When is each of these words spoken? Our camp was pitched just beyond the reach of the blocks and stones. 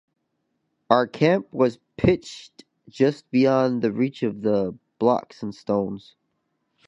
Our 0.89 1.05
camp 1.05 1.53
was 1.53 1.77
pitched 1.95 2.65
just 2.89 3.29
beyond 3.29 3.83
the 3.83 3.91
reach 3.91 4.23
of 4.23 4.41
the 4.41 4.75
blocks 4.97 5.43
and 5.43 5.53
stones. 5.53 6.15